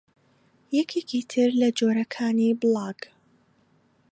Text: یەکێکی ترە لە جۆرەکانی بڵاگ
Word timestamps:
یەکێکی 0.77 1.21
ترە 1.31 1.53
لە 1.61 1.69
جۆرەکانی 1.79 2.57
بڵاگ 2.61 2.99